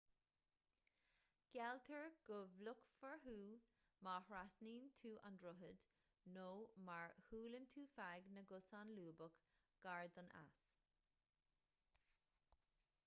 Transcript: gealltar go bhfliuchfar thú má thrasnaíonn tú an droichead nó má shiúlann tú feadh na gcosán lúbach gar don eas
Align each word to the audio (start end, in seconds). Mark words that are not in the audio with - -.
gealltar 1.55 2.05
go 2.29 2.37
bhfliuchfar 2.53 3.11
thú 3.25 3.33
má 4.07 4.13
thrasnaíonn 4.29 4.87
tú 5.03 5.11
an 5.29 5.37
droichead 5.43 5.83
nó 6.37 6.45
má 6.89 6.95
shiúlann 7.27 7.67
tú 7.75 7.83
feadh 7.97 8.29
na 8.39 8.45
gcosán 8.53 8.93
lúbach 9.01 9.35
gar 9.85 10.09
don 10.17 10.31
eas 10.43 10.59